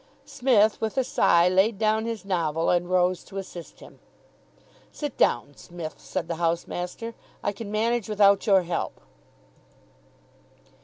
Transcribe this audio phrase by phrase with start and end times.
[0.25, 3.99] Psmith, with a sigh, laid down his novel, and rose to assist him.
[4.91, 7.13] "Sit down, Smith," said the housemaster.
[7.43, 8.99] "I can manage without your help."